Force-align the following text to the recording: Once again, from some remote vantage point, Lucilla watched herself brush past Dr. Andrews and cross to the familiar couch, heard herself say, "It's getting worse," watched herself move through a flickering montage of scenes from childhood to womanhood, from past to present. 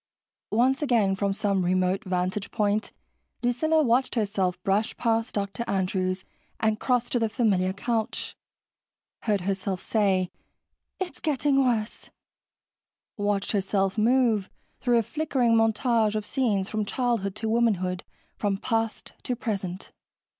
Once 0.49 0.81
again, 0.81 1.15
from 1.15 1.31
some 1.31 1.63
remote 1.63 2.03
vantage 2.05 2.49
point, 2.49 2.91
Lucilla 3.43 3.83
watched 3.83 4.15
herself 4.15 4.59
brush 4.63 4.97
past 4.97 5.35
Dr. 5.35 5.63
Andrews 5.67 6.25
and 6.59 6.79
cross 6.79 7.07
to 7.11 7.19
the 7.19 7.29
familiar 7.29 7.71
couch, 7.71 8.35
heard 9.25 9.41
herself 9.41 9.79
say, 9.79 10.31
"It's 10.99 11.19
getting 11.19 11.63
worse," 11.63 12.09
watched 13.15 13.51
herself 13.51 13.95
move 13.95 14.49
through 14.79 14.97
a 14.97 15.03
flickering 15.03 15.53
montage 15.53 16.15
of 16.15 16.25
scenes 16.25 16.67
from 16.67 16.83
childhood 16.83 17.35
to 17.35 17.47
womanhood, 17.47 18.03
from 18.37 18.57
past 18.57 19.13
to 19.21 19.35
present. 19.35 19.91